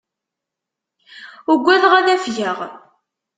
Ugadeɣ 1.51 1.93
ad 1.99 2.07
afgeɣ. 2.15 2.57